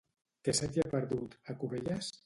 [0.47, 2.15] Què se t'hi ha perdut, a Cubelles?